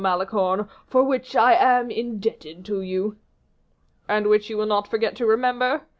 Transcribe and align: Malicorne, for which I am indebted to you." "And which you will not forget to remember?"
Malicorne, 0.01 0.67
for 0.87 1.03
which 1.03 1.35
I 1.35 1.53
am 1.53 1.91
indebted 1.91 2.65
to 2.65 2.81
you." 2.81 3.17
"And 4.09 4.29
which 4.29 4.49
you 4.49 4.57
will 4.57 4.65
not 4.65 4.87
forget 4.89 5.15
to 5.17 5.27
remember?" 5.27 5.83